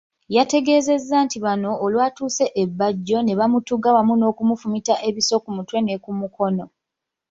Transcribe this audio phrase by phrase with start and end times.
[0.35, 6.65] Yategeezezza nti bano olwatuuse e Bajjo ne bamutuga wamu n'okumufumita ebiso ku mutwe ne kumukono.